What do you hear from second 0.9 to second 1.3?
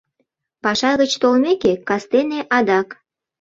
гыч